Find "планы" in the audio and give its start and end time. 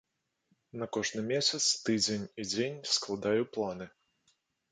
3.59-3.85